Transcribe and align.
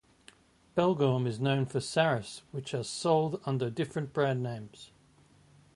Belgaum 0.75 1.27
is 1.27 1.39
known 1.39 1.67
for 1.67 1.79
saris, 1.79 2.41
which 2.51 2.73
are 2.73 2.81
sold 2.83 3.39
under 3.45 3.69
different 3.69 4.13
brand 4.13 4.41
names. 4.41 4.89